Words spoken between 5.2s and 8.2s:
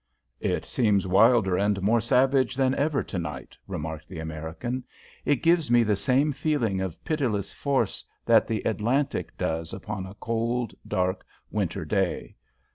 "It gives me the same feeling of pitiless force